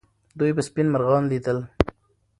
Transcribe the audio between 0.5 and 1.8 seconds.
به سپین مرغان لیدل.